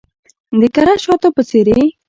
[0.59, 1.79] د کره شاتو په څیرې